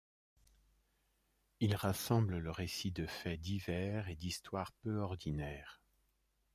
Il 1.59 1.75
rassemble 1.75 2.39
le 2.39 2.49
récit 2.49 2.91
de 2.91 3.05
faits 3.05 3.39
divers 3.39 4.09
et 4.09 4.15
d'histoires 4.15 4.71
peu 4.81 4.97
ordinaires. 4.97 5.79